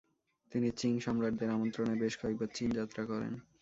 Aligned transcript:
তিনি 0.51 0.69
চিং 0.71 0.93
সম্রাটদের 0.99 1.49
আমন্ত্রণে 1.49 1.93
বেশ 1.95 2.13
কয়েকবার 2.21 2.49
চীন 2.53 2.69
যাত্রা 2.71 3.03
করেন। 3.05 3.33